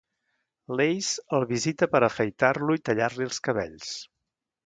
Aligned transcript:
Lace 0.79 1.21
el 1.39 1.45
visita 1.51 1.89
per 1.91 2.01
afaitar-lo 2.07 2.79
i 2.79 2.83
tallar-li 2.89 3.27
els 3.29 3.39
cabells 3.49 3.93